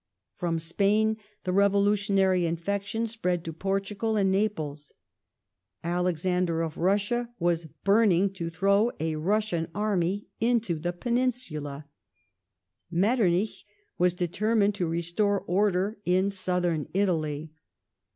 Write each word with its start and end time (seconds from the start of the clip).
From 0.33 0.57
Spain 0.57 1.17
the 1.43 1.53
revolutionary 1.53 2.47
infection 2.47 3.05
spread 3.05 3.45
to 3.45 3.53
^Portugal 3.53 4.19
and 4.19 4.31
Naples. 4.31 4.93
Alexander 5.83 6.63
of 6.63 6.75
Russia 6.75 7.29
was 7.37 7.65
burning 7.83 8.29
to 8.31 8.49
throw 8.49 8.91
a 8.99 9.15
Russian 9.17 9.67
army 9.75 10.27
into 10.39 10.73
the 10.79 10.91
Peninsula; 10.91 11.85
Metternich 12.89 13.63
was 13.99 14.15
determined 14.15 14.73
to 14.73 14.87
^ 14.87 14.89
restore 14.89 15.41
order 15.41 15.99
in 16.03 16.31
Southern 16.31 16.89
Italy. 16.95 17.51